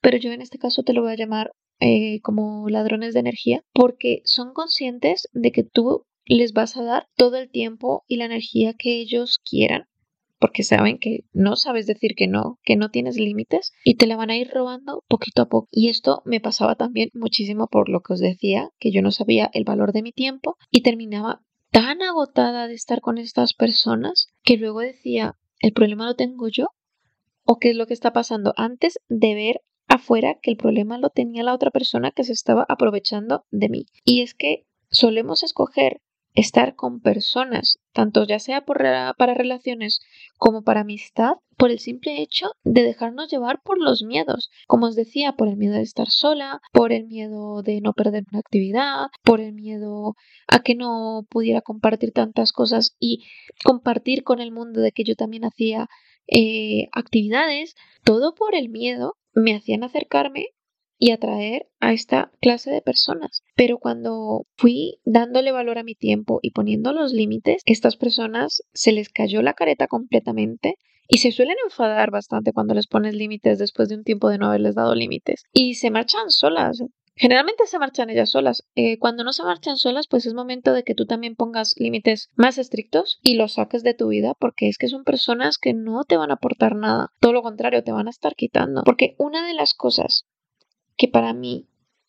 pero 0.00 0.18
yo 0.18 0.30
en 0.32 0.42
este 0.42 0.58
caso 0.58 0.82
te 0.82 0.92
lo 0.92 1.02
voy 1.02 1.12
a 1.12 1.16
llamar 1.16 1.52
eh, 1.80 2.20
como 2.20 2.68
ladrones 2.68 3.14
de 3.14 3.20
energía 3.20 3.64
porque 3.72 4.20
son 4.24 4.52
conscientes 4.52 5.28
de 5.32 5.50
que 5.52 5.64
tú 5.64 6.06
les 6.24 6.52
vas 6.52 6.76
a 6.76 6.82
dar 6.84 7.08
todo 7.16 7.36
el 7.38 7.50
tiempo 7.50 8.04
y 8.06 8.16
la 8.16 8.26
energía 8.26 8.74
que 8.74 9.00
ellos 9.00 9.38
quieran 9.38 9.88
porque 10.42 10.64
saben 10.64 10.98
que 10.98 11.20
no 11.32 11.54
sabes 11.54 11.86
decir 11.86 12.16
que 12.16 12.26
no, 12.26 12.58
que 12.64 12.74
no 12.74 12.90
tienes 12.90 13.16
límites 13.16 13.72
y 13.84 13.94
te 13.94 14.08
la 14.08 14.16
van 14.16 14.30
a 14.30 14.36
ir 14.36 14.50
robando 14.50 15.04
poquito 15.06 15.42
a 15.42 15.48
poco. 15.48 15.68
Y 15.70 15.88
esto 15.88 16.20
me 16.24 16.40
pasaba 16.40 16.74
también 16.74 17.10
muchísimo 17.14 17.68
por 17.68 17.88
lo 17.88 18.00
que 18.00 18.14
os 18.14 18.18
decía, 18.18 18.70
que 18.80 18.90
yo 18.90 19.02
no 19.02 19.12
sabía 19.12 19.50
el 19.54 19.62
valor 19.62 19.92
de 19.92 20.02
mi 20.02 20.10
tiempo 20.10 20.56
y 20.68 20.82
terminaba 20.82 21.42
tan 21.70 22.02
agotada 22.02 22.66
de 22.66 22.74
estar 22.74 23.00
con 23.00 23.18
estas 23.18 23.54
personas 23.54 24.26
que 24.42 24.56
luego 24.56 24.80
decía, 24.80 25.36
el 25.60 25.72
problema 25.72 26.06
lo 26.06 26.16
tengo 26.16 26.48
yo 26.48 26.70
o 27.44 27.60
qué 27.60 27.70
es 27.70 27.76
lo 27.76 27.86
que 27.86 27.94
está 27.94 28.12
pasando 28.12 28.52
antes 28.56 28.98
de 29.08 29.36
ver 29.36 29.60
afuera 29.86 30.38
que 30.42 30.50
el 30.50 30.56
problema 30.56 30.98
lo 30.98 31.10
tenía 31.10 31.44
la 31.44 31.54
otra 31.54 31.70
persona 31.70 32.10
que 32.10 32.24
se 32.24 32.32
estaba 32.32 32.66
aprovechando 32.68 33.44
de 33.52 33.68
mí. 33.68 33.86
Y 34.04 34.22
es 34.22 34.34
que 34.34 34.66
solemos 34.90 35.44
escoger 35.44 36.00
estar 36.34 36.74
con 36.74 37.00
personas, 37.00 37.78
tanto 37.92 38.24
ya 38.24 38.38
sea 38.38 38.64
por, 38.64 38.78
para 38.78 39.34
relaciones 39.34 40.00
como 40.38 40.62
para 40.62 40.80
amistad, 40.80 41.34
por 41.56 41.70
el 41.70 41.78
simple 41.78 42.22
hecho 42.22 42.52
de 42.64 42.82
dejarnos 42.82 43.30
llevar 43.30 43.60
por 43.62 43.78
los 43.78 44.02
miedos. 44.02 44.50
Como 44.66 44.86
os 44.86 44.96
decía, 44.96 45.32
por 45.32 45.48
el 45.48 45.56
miedo 45.56 45.74
de 45.74 45.82
estar 45.82 46.08
sola, 46.08 46.60
por 46.72 46.92
el 46.92 47.06
miedo 47.06 47.62
de 47.62 47.80
no 47.80 47.92
perder 47.92 48.24
una 48.30 48.40
actividad, 48.40 49.06
por 49.22 49.40
el 49.40 49.52
miedo 49.52 50.14
a 50.48 50.60
que 50.62 50.74
no 50.74 51.26
pudiera 51.28 51.60
compartir 51.60 52.12
tantas 52.12 52.52
cosas 52.52 52.96
y 52.98 53.24
compartir 53.64 54.24
con 54.24 54.40
el 54.40 54.52
mundo 54.52 54.80
de 54.80 54.92
que 54.92 55.04
yo 55.04 55.14
también 55.14 55.44
hacía 55.44 55.88
eh, 56.26 56.88
actividades, 56.92 57.74
todo 58.04 58.34
por 58.34 58.54
el 58.54 58.68
miedo 58.68 59.16
me 59.34 59.54
hacían 59.54 59.84
acercarme 59.84 60.48
y 61.02 61.10
atraer 61.10 61.66
a 61.80 61.92
esta 61.92 62.30
clase 62.40 62.70
de 62.70 62.80
personas. 62.80 63.42
Pero 63.56 63.78
cuando 63.78 64.46
fui 64.56 65.00
dándole 65.04 65.50
valor 65.50 65.78
a 65.78 65.82
mi 65.82 65.96
tiempo 65.96 66.38
y 66.42 66.52
poniendo 66.52 66.92
los 66.92 67.12
límites, 67.12 67.60
estas 67.66 67.96
personas 67.96 68.62
se 68.72 68.92
les 68.92 69.08
cayó 69.08 69.42
la 69.42 69.54
careta 69.54 69.88
completamente 69.88 70.76
y 71.08 71.18
se 71.18 71.32
suelen 71.32 71.56
enfadar 71.64 72.12
bastante 72.12 72.52
cuando 72.52 72.74
les 72.74 72.86
pones 72.86 73.16
límites 73.16 73.58
después 73.58 73.88
de 73.88 73.96
un 73.96 74.04
tiempo 74.04 74.28
de 74.28 74.38
no 74.38 74.46
haberles 74.46 74.76
dado 74.76 74.94
límites 74.94 75.42
y 75.52 75.74
se 75.74 75.90
marchan 75.90 76.30
solas. 76.30 76.84
Generalmente 77.16 77.66
se 77.66 77.80
marchan 77.80 78.08
ellas 78.08 78.30
solas. 78.30 78.62
Eh, 78.76 78.98
cuando 78.98 79.24
no 79.24 79.32
se 79.32 79.42
marchan 79.42 79.78
solas, 79.78 80.06
pues 80.08 80.24
es 80.24 80.34
momento 80.34 80.72
de 80.72 80.84
que 80.84 80.94
tú 80.94 81.04
también 81.06 81.34
pongas 81.34 81.74
límites 81.76 82.30
más 82.36 82.58
estrictos 82.58 83.18
y 83.22 83.34
los 83.34 83.54
saques 83.54 83.82
de 83.82 83.94
tu 83.94 84.08
vida, 84.08 84.34
porque 84.38 84.68
es 84.68 84.78
que 84.78 84.88
son 84.88 85.02
personas 85.02 85.58
que 85.58 85.74
no 85.74 86.04
te 86.04 86.16
van 86.16 86.30
a 86.30 86.34
aportar 86.34 86.76
nada. 86.76 87.08
Todo 87.20 87.32
lo 87.32 87.42
contrario, 87.42 87.82
te 87.82 87.92
van 87.92 88.06
a 88.06 88.10
estar 88.10 88.34
quitando. 88.34 88.82
Porque 88.84 89.14
una 89.18 89.46
de 89.46 89.52
las 89.54 89.74
cosas 89.74 90.26
que 91.02 91.08
para 91.08 91.34
mí 91.34 91.66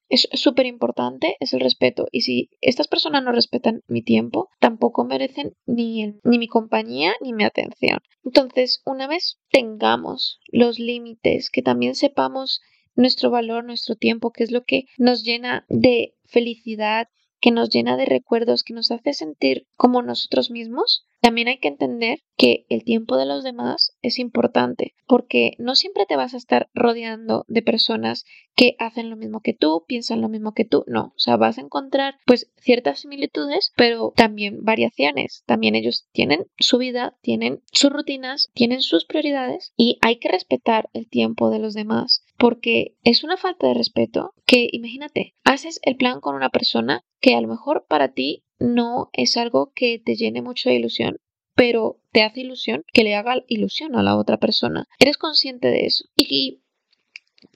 es 0.07 0.29
súper 0.33 0.67
importante 0.67 1.35
es 1.39 1.53
el 1.53 1.61
respeto. 1.61 2.05
Y 2.11 2.21
si 2.21 2.51
estas 2.61 2.87
personas 2.87 3.23
no 3.23 3.31
respetan 3.31 3.81
mi 3.87 4.03
tiempo, 4.03 4.49
tampoco 4.59 5.03
merecen 5.03 5.55
ni, 5.65 6.13
ni 6.23 6.37
mi 6.37 6.47
compañía 6.47 7.13
ni 7.19 7.33
mi 7.33 7.43
atención. 7.43 8.01
Entonces, 8.23 8.83
una 8.85 9.07
vez 9.07 9.39
tengamos 9.49 10.39
los 10.51 10.77
límites, 10.77 11.49
que 11.49 11.63
también 11.63 11.95
sepamos 11.95 12.61
nuestro 12.93 13.31
valor, 13.31 13.63
nuestro 13.63 13.95
tiempo, 13.95 14.31
que 14.31 14.43
es 14.43 14.51
lo 14.51 14.63
que 14.63 14.85
nos 14.99 15.23
llena 15.23 15.65
de 15.69 16.13
felicidad, 16.25 17.07
que 17.43 17.51
nos 17.51 17.69
llena 17.69 17.97
de 17.97 18.05
recuerdos, 18.05 18.63
que 18.63 18.73
nos 18.73 18.89
hace 18.89 19.11
sentir 19.11 19.67
como 19.75 20.01
nosotros 20.01 20.49
mismos, 20.49 21.05
también 21.19 21.49
hay 21.49 21.57
que 21.57 21.67
entender 21.67 22.19
que 22.37 22.65
el 22.69 22.85
tiempo 22.85 23.17
de 23.17 23.25
los 23.25 23.43
demás 23.43 23.97
es 24.01 24.17
importante, 24.17 24.93
porque 25.07 25.51
no 25.57 25.75
siempre 25.75 26.05
te 26.05 26.15
vas 26.15 26.33
a 26.33 26.37
estar 26.37 26.69
rodeando 26.73 27.43
de 27.49 27.61
personas 27.61 28.23
que 28.55 28.75
hacen 28.79 29.09
lo 29.09 29.17
mismo 29.17 29.41
que 29.41 29.53
tú, 29.53 29.83
piensan 29.87 30.21
lo 30.21 30.29
mismo 30.29 30.53
que 30.53 30.63
tú, 30.63 30.85
no, 30.87 31.07
o 31.15 31.19
sea, 31.19 31.35
vas 31.35 31.57
a 31.57 31.61
encontrar 31.61 32.15
pues 32.25 32.49
ciertas 32.57 32.99
similitudes, 33.01 33.73
pero 33.75 34.13
también 34.15 34.63
variaciones, 34.63 35.43
también 35.45 35.75
ellos 35.75 36.07
tienen 36.13 36.45
su 36.59 36.77
vida, 36.77 37.17
tienen 37.21 37.61
sus 37.73 37.91
rutinas, 37.91 38.51
tienen 38.53 38.81
sus 38.81 39.03
prioridades 39.03 39.73
y 39.75 39.97
hay 40.01 40.17
que 40.17 40.29
respetar 40.29 40.89
el 40.93 41.09
tiempo 41.09 41.49
de 41.49 41.59
los 41.59 41.73
demás, 41.73 42.23
porque 42.37 42.95
es 43.03 43.23
una 43.25 43.35
falta 43.35 43.67
de 43.67 43.73
respeto 43.73 44.33
que 44.53 44.69
imagínate, 44.71 45.33
haces 45.43 45.79
el 45.81 45.95
plan 45.95 46.21
con 46.21 46.35
una 46.35 46.49
persona 46.49 47.01
que 47.19 47.33
a 47.33 47.41
lo 47.41 47.47
mejor 47.47 47.87
para 47.89 48.13
ti 48.13 48.43
no 48.59 49.09
es 49.11 49.35
algo 49.35 49.71
que 49.73 49.97
te 49.97 50.15
llene 50.15 50.43
mucho 50.43 50.69
de 50.69 50.75
ilusión, 50.75 51.17
pero 51.55 51.99
te 52.11 52.21
hace 52.21 52.41
ilusión 52.41 52.83
que 52.93 53.03
le 53.03 53.15
haga 53.15 53.37
ilusión 53.47 53.95
a 53.95 54.03
la 54.03 54.15
otra 54.15 54.37
persona. 54.37 54.85
Eres 54.99 55.17
consciente 55.17 55.69
de 55.69 55.87
eso 55.87 56.05
y 56.15 56.61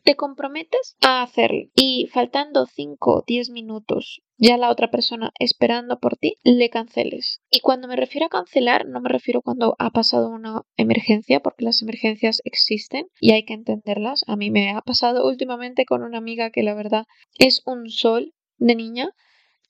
te 0.08 0.16
comprometes 0.16 0.96
a 1.02 1.22
hacerlo 1.22 1.68
y 1.76 2.08
faltando 2.14 2.66
5 2.66 3.14
o 3.14 3.24
10 3.28 3.50
minutos 3.50 4.22
ya 4.38 4.56
la 4.56 4.72
otra 4.72 4.90
persona 4.90 5.34
esperando 5.38 6.00
por 6.00 6.16
ti, 6.16 6.36
le 6.44 6.70
canceles. 6.70 7.42
Y 7.50 7.60
cuando 7.60 7.90
me 7.90 7.98
refiero 7.98 8.28
a 8.28 8.30
cancelar, 8.30 8.88
no 8.88 9.02
me 9.02 9.10
refiero 9.10 9.42
cuando 9.42 9.76
ha 9.80 9.90
pasado 9.90 10.30
una 10.30 10.62
emergencia, 10.78 11.42
porque 11.42 11.66
las 11.66 11.82
emergencias 11.82 12.42
existen 12.46 13.08
y 13.20 13.34
hay 13.34 13.44
que 13.44 13.54
entenderlas. 13.54 14.24
A 14.28 14.38
mí 14.38 14.50
me 14.50 14.70
ha 14.70 14.82
pasado 14.82 15.28
últimamente 15.28 15.84
con 15.84 16.04
una 16.04 16.20
amiga 16.20 16.52
que 16.52 16.64
la 16.64 16.74
verdad 16.74 17.04
es 17.38 17.62
un 17.66 17.90
sol 17.90 18.34
de 18.60 18.76
niña 18.76 19.10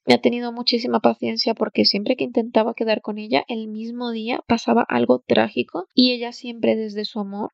me 0.06 0.14
ha 0.14 0.22
tenido 0.22 0.54
muchísima 0.54 1.00
paciencia 1.02 1.56
porque 1.56 1.84
siempre 1.84 2.16
que 2.16 2.24
intentaba 2.24 2.76
quedar 2.76 3.02
con 3.02 3.18
ella, 3.18 3.44
el 3.50 3.68
mismo 3.68 4.12
día 4.12 4.42
pasaba 4.48 4.86
algo 4.88 5.20
trágico 5.20 5.88
y 5.94 6.14
ella 6.14 6.32
siempre 6.32 6.78
desde 6.78 7.04
su 7.04 7.20
amor 7.20 7.52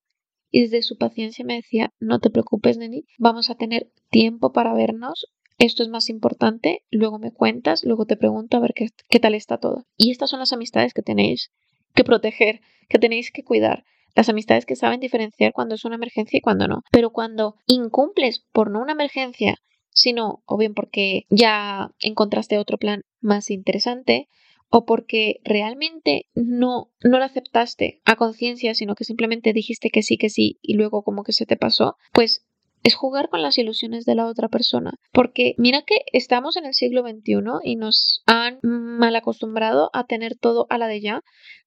y 0.54 0.62
desde 0.62 0.84
su 0.84 0.98
paciencia 0.98 1.44
me 1.44 1.56
decía, 1.56 1.92
no 2.00 2.20
te 2.20 2.30
preocupes, 2.30 2.78
Neni, 2.78 3.06
vamos 3.18 3.50
a 3.50 3.56
tener 3.56 3.92
tiempo 4.12 4.54
para 4.54 4.74
vernos, 4.74 5.26
esto 5.58 5.82
es 5.82 5.90
más 5.90 6.10
importante, 6.10 6.84
luego 6.92 7.18
me 7.18 7.32
cuentas, 7.32 7.84
luego 7.84 8.06
te 8.06 8.18
pregunto 8.18 8.56
a 8.56 8.60
ver 8.60 8.74
qué, 8.76 8.90
qué 9.10 9.20
tal 9.20 9.34
está 9.34 9.58
todo. 9.58 9.86
Y 9.98 10.12
estas 10.12 10.30
son 10.30 10.40
las 10.40 10.54
amistades 10.54 10.94
que 10.94 11.02
tenéis 11.02 11.52
que 11.96 12.04
proteger, 12.04 12.62
que 12.88 13.00
tenéis 13.00 13.32
que 13.32 13.44
cuidar. 13.44 13.84
Las 14.14 14.30
amistades 14.30 14.68
que 14.68 14.76
saben 14.76 15.00
diferenciar 15.00 15.54
cuando 15.54 15.74
es 15.74 15.86
una 15.86 15.96
emergencia 15.96 16.38
y 16.38 16.42
cuando 16.42 16.68
no. 16.68 16.84
Pero 16.92 17.10
cuando 17.10 17.56
incumples 17.66 18.46
por 18.52 18.70
no 18.70 18.80
una 18.80 18.92
emergencia 18.92 19.58
sino 19.90 20.44
o 20.46 20.58
bien 20.58 20.74
porque 20.74 21.26
ya 21.30 21.92
encontraste 22.00 22.58
otro 22.58 22.78
plan 22.78 23.04
más 23.22 23.50
interesante 23.50 24.28
o 24.76 24.86
porque 24.86 25.40
realmente 25.44 26.26
no, 26.34 26.92
no 27.04 27.20
lo 27.20 27.24
aceptaste 27.24 28.02
a 28.06 28.16
conciencia, 28.16 28.74
sino 28.74 28.96
que 28.96 29.04
simplemente 29.04 29.54
dijiste 29.54 29.92
que 29.92 30.02
sí, 30.02 30.18
que 30.18 30.30
sí 30.30 30.58
y 30.64 30.74
luego 30.74 31.04
como 31.04 31.24
que 31.24 31.32
se 31.32 31.46
te 31.46 31.58
pasó, 31.58 31.96
pues 32.12 32.48
es 32.82 32.96
jugar 32.96 33.30
con 33.30 33.44
las 33.44 33.60
ilusiones 33.60 34.04
de 34.04 34.16
la 34.16 34.26
otra 34.26 34.50
persona. 34.50 34.96
Porque 35.12 35.54
mira 35.60 35.84
que 35.84 35.98
estamos 36.12 36.58
en 36.58 36.66
el 36.66 36.74
siglo 36.74 37.04
XXI 37.04 37.36
y 37.64 37.76
nos 37.76 38.24
han 38.26 38.58
mal 38.64 39.16
acostumbrado 39.16 39.92
a 39.94 40.06
tener 40.06 40.36
todo 40.36 40.66
a 40.72 40.80
la 40.80 40.88
de 40.88 41.02
ya, 41.02 41.22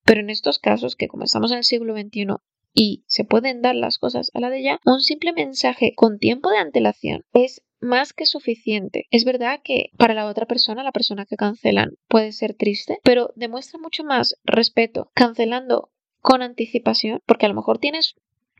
pero 0.04 0.20
en 0.20 0.28
estos 0.28 0.58
casos, 0.58 0.96
que 0.96 1.06
como 1.06 1.22
estamos 1.22 1.52
en 1.52 1.58
el 1.58 1.64
siglo 1.64 1.94
XXI 1.96 2.26
y 2.74 3.04
se 3.06 3.22
pueden 3.22 3.62
dar 3.62 3.76
las 3.76 3.98
cosas 3.98 4.32
a 4.34 4.40
la 4.40 4.50
de 4.50 4.64
ya, 4.64 4.80
un 4.84 5.00
simple 5.00 5.32
mensaje 5.32 5.92
con 5.94 6.18
tiempo 6.18 6.50
de 6.50 6.58
antelación 6.58 7.24
es 7.32 7.62
más 7.80 8.12
que 8.12 8.26
suficiente. 8.26 9.06
Es 9.10 9.24
verdad 9.24 9.60
que 9.62 9.90
para 9.96 10.14
la 10.14 10.26
otra 10.26 10.46
persona, 10.46 10.82
la 10.82 10.92
persona 10.92 11.26
que 11.26 11.36
cancelan, 11.36 11.92
puede 12.08 12.32
ser 12.32 12.54
triste, 12.54 12.98
pero 13.02 13.32
demuestra 13.36 13.78
mucho 13.78 14.04
más 14.04 14.36
respeto 14.44 15.10
cancelando 15.14 15.90
con 16.20 16.42
anticipación, 16.42 17.20
porque 17.26 17.46
a 17.46 17.48
lo 17.48 17.54
mejor 17.54 17.78
tienes 17.78 18.16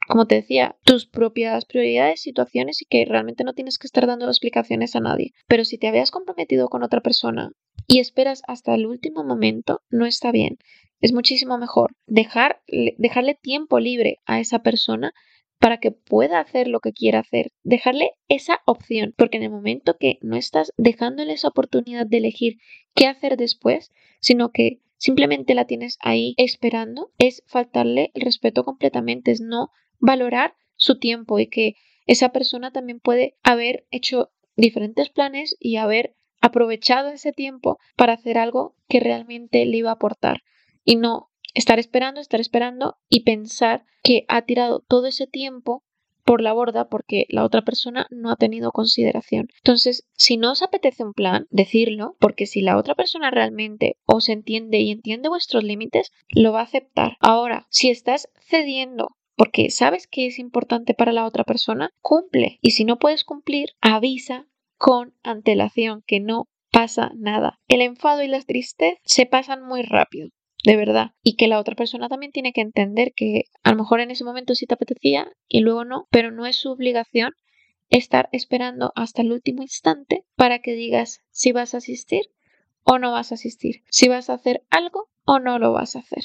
como 0.07 0.27
te 0.27 0.37
decía, 0.37 0.77
tus 0.85 1.07
propias 1.07 1.65
prioridades, 1.65 2.21
situaciones 2.21 2.81
y 2.81 2.85
que 2.85 3.05
realmente 3.05 3.45
no 3.45 3.55
tienes 3.55 3.79
que 3.79 3.87
estar 3.87 4.07
dando 4.07 4.27
explicaciones 4.29 4.95
a 4.95 5.01
nadie. 5.01 5.33
Pero 5.49 5.65
si 5.65 5.79
te 5.79 5.89
habías 5.89 6.11
comprometido 6.11 6.69
con 6.69 6.83
otra 6.83 7.01
persona 7.01 7.51
y 7.87 7.99
esperas 7.99 8.43
hasta 8.47 8.75
el 8.75 8.87
último 8.87 9.25
momento, 9.25 9.83
no 9.91 10.07
está 10.07 10.33
bien. 10.33 10.59
Es 11.01 11.13
muchísimo 11.13 11.59
mejor 11.59 11.95
dejar, 12.07 12.63
dejarle 12.99 13.35
tiempo 13.35 13.81
libre 13.81 14.21
a 14.27 14.41
esa 14.41 14.61
persona 14.61 15.13
para 15.59 15.79
que 15.79 15.91
pueda 15.91 16.41
hacer 16.41 16.69
lo 16.69 16.81
que 16.81 16.93
quiera 16.93 17.21
hacer, 17.21 17.51
dejarle 17.63 18.13
esa 18.29 18.61
opción, 18.67 19.15
porque 19.17 19.39
en 19.39 19.45
el 19.45 19.51
momento 19.51 19.97
que 19.99 20.19
no 20.21 20.37
estás 20.37 20.73
dejándole 20.77 21.33
esa 21.33 21.49
oportunidad 21.49 22.07
de 22.07 22.19
elegir 22.19 22.59
qué 22.95 23.07
hacer 23.07 23.37
después, 23.37 23.93
sino 24.21 24.53
que 24.53 24.81
simplemente 24.99 25.55
la 25.55 25.67
tienes 25.67 25.99
ahí 26.01 26.35
esperando, 26.37 27.11
es 27.19 27.43
faltarle 27.47 28.11
el 28.15 28.23
respeto 28.23 28.65
completamente, 28.65 29.31
es 29.31 29.41
no 29.41 29.71
valorar 29.99 30.55
su 30.77 30.99
tiempo 30.99 31.39
y 31.39 31.49
que 31.49 31.75
esa 32.07 32.31
persona 32.31 32.71
también 32.71 33.01
puede 33.01 33.37
haber 33.43 33.87
hecho 33.91 34.31
diferentes 34.57 35.11
planes 35.11 35.57
y 35.59 35.77
haber 35.77 36.15
aprovechado 36.41 37.09
ese 37.09 37.33
tiempo 37.33 37.79
para 37.97 38.13
hacer 38.15 38.39
algo 38.39 38.77
que 38.89 39.01
realmente 39.01 39.65
le 39.65 39.79
iba 39.79 39.91
a 39.91 39.95
aportar 39.95 40.43
y 40.85 40.97
no 40.97 41.31
estar 41.57 41.79
esperando, 41.79 42.21
estar 42.21 42.39
esperando 42.39 42.99
y 43.09 43.21
pensar 43.21 43.87
que 44.03 44.27
ha 44.29 44.43
tirado 44.43 44.85
todo 44.87 45.07
ese 45.07 45.27
tiempo 45.27 45.83
por 46.23 46.43
la 46.43 46.53
borda 46.53 46.89
porque 46.89 47.25
la 47.31 47.45
otra 47.45 47.63
persona 47.63 48.07
no 48.11 48.31
ha 48.31 48.37
tenido 48.37 48.73
consideración. 48.73 49.49
Entonces, 49.59 50.07
si 50.13 50.37
no 50.37 50.53
os 50.53 50.63
apetece 50.63 51.03
un 51.03 51.15
plan, 51.15 51.47
decirlo, 51.51 52.17
porque 52.21 52.47
si 52.47 52.61
la 52.61 52.77
otra 52.77 52.95
persona 52.95 53.31
realmente 53.31 53.97
os 54.05 54.29
entiende 54.29 54.81
y 54.81 54.91
entiende 54.91 55.31
vuestros 55.31 55.65
límites, 55.65 56.13
lo 56.29 56.53
va 56.53 56.61
a 56.61 56.65
aceptar. 56.65 57.17
Ahora, 57.21 57.67
si 57.71 57.89
estás 57.89 58.29
cediendo 58.39 59.17
porque 59.35 59.71
sabes 59.71 60.07
que 60.07 60.27
es 60.27 60.39
importante 60.39 60.95
para 60.95 61.13
la 61.13 61.27
otra 61.27 61.45
persona, 61.45 61.91
cumple. 62.01 62.59
Y 62.61 62.73
si 62.73 62.85
no 62.85 62.99
puedes 62.99 63.25
cumplir, 63.25 63.71
avisa 63.81 64.47
con 64.79 65.15
antelación 65.23 66.03
que 66.07 66.21
no 66.21 66.49
pasa 66.71 67.13
nada. 67.15 67.59
El 67.69 67.83
enfado 67.83 68.23
y 68.23 68.29
la 68.29 68.41
tristeza 68.41 68.99
se 69.05 69.27
pasan 69.27 69.63
muy 69.63 69.83
rápido 69.83 70.31
de 70.65 70.77
verdad. 70.77 71.13
Y 71.23 71.37
que 71.37 71.49
la 71.49 71.59
otra 71.59 71.77
persona 71.77 72.09
también 72.09 72.33
tiene 72.33 72.53
que 72.53 72.61
entender 72.61 73.13
que 73.15 73.45
a 73.63 73.71
lo 73.71 73.77
mejor 73.77 74.01
en 74.01 74.11
ese 74.11 74.25
momento 74.25 74.55
sí 74.55 74.67
te 74.67 74.75
apetecía 74.75 75.31
y 75.49 75.61
luego 75.61 75.85
no, 75.85 76.09
pero 76.11 76.31
no 76.31 76.47
es 76.47 76.57
su 76.57 76.71
obligación 76.71 77.35
estar 77.89 78.29
esperando 78.33 78.93
hasta 78.97 79.23
el 79.23 79.33
último 79.33 79.63
instante 79.63 80.25
para 80.35 80.61
que 80.61 80.73
digas 80.73 81.23
si 81.31 81.53
vas 81.53 81.75
a 81.75 81.79
asistir 81.79 82.31
o 82.83 82.99
no 82.99 83.13
vas 83.13 83.33
a 83.33 83.37
asistir, 83.37 83.83
si 83.91 84.09
vas 84.09 84.31
a 84.31 84.35
hacer 84.35 84.65
algo 84.71 85.09
o 85.25 85.39
no 85.39 85.59
lo 85.59 85.73
vas 85.73 85.97
a 85.97 86.01
hacer. 86.01 86.25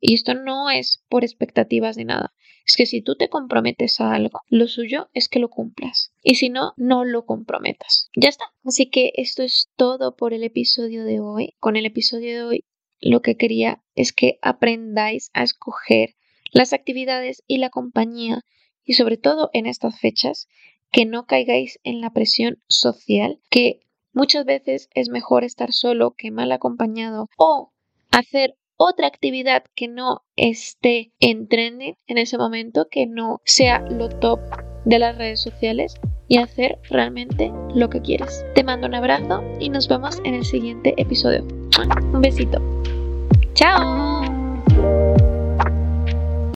Y 0.00 0.14
esto 0.14 0.34
no 0.34 0.70
es 0.70 1.04
por 1.08 1.24
expectativas 1.24 1.94
de 1.94 2.06
nada. 2.06 2.32
Es 2.66 2.76
que 2.76 2.86
si 2.86 3.02
tú 3.02 3.16
te 3.16 3.28
comprometes 3.28 4.00
a 4.00 4.12
algo, 4.14 4.40
lo 4.48 4.66
suyo 4.66 5.10
es 5.12 5.28
que 5.28 5.40
lo 5.40 5.50
cumplas. 5.50 6.12
Y 6.22 6.36
si 6.36 6.48
no, 6.48 6.72
no 6.76 7.04
lo 7.04 7.26
comprometas. 7.26 8.10
Ya 8.16 8.28
está. 8.30 8.46
Así 8.64 8.88
que 8.88 9.12
esto 9.16 9.42
es 9.42 9.70
todo 9.76 10.16
por 10.16 10.32
el 10.32 10.42
episodio 10.42 11.04
de 11.04 11.20
hoy. 11.20 11.54
Con 11.58 11.76
el 11.76 11.84
episodio 11.84 12.32
de 12.34 12.42
hoy 12.44 12.64
lo 13.00 13.22
que 13.22 13.36
quería 13.36 13.82
es 13.94 14.12
que 14.12 14.38
aprendáis 14.42 15.30
a 15.34 15.42
escoger 15.42 16.16
las 16.52 16.72
actividades 16.72 17.42
y 17.46 17.58
la 17.58 17.70
compañía 17.70 18.42
y 18.84 18.94
sobre 18.94 19.16
todo 19.16 19.50
en 19.52 19.66
estas 19.66 19.98
fechas 19.98 20.48
que 20.90 21.06
no 21.06 21.26
caigáis 21.26 21.78
en 21.84 22.00
la 22.00 22.10
presión 22.10 22.58
social 22.68 23.40
que 23.50 23.80
muchas 24.12 24.44
veces 24.44 24.88
es 24.94 25.08
mejor 25.08 25.44
estar 25.44 25.72
solo 25.72 26.14
que 26.16 26.30
mal 26.30 26.50
acompañado 26.52 27.28
o 27.36 27.72
hacer 28.10 28.56
otra 28.76 29.06
actividad 29.06 29.64
que 29.74 29.88
no 29.88 30.22
esté 30.36 31.12
en 31.20 31.48
trending 31.48 31.96
en 32.06 32.16
ese 32.16 32.38
momento, 32.38 32.88
que 32.90 33.06
no 33.06 33.42
sea 33.44 33.80
lo 33.80 34.08
top 34.08 34.40
de 34.86 34.98
las 34.98 35.18
redes 35.18 35.40
sociales 35.40 35.96
y 36.30 36.38
hacer 36.38 36.78
realmente 36.88 37.52
lo 37.74 37.90
que 37.90 38.00
quieres. 38.00 38.46
Te 38.54 38.64
mando 38.64 38.86
un 38.86 38.94
abrazo 38.94 39.42
y 39.58 39.68
nos 39.68 39.88
vemos 39.88 40.20
en 40.24 40.34
el 40.34 40.44
siguiente 40.44 40.94
episodio. 40.96 41.44
Un 42.12 42.20
besito. 42.22 42.62
Chao. 43.54 44.09